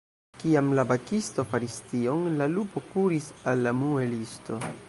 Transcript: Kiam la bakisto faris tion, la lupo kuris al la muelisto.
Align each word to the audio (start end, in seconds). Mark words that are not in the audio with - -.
Kiam 0.43 0.71
la 0.79 0.85
bakisto 0.91 1.45
faris 1.51 1.77
tion, 1.91 2.25
la 2.41 2.51
lupo 2.57 2.85
kuris 2.89 3.31
al 3.53 3.67
la 3.69 3.79
muelisto. 3.85 4.65